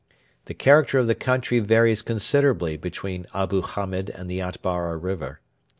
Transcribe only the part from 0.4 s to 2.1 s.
The character of the country varies